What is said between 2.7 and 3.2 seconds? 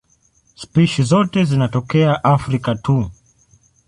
tu.